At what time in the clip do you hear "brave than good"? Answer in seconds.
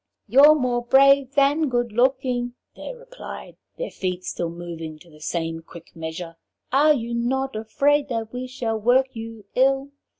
0.83-1.91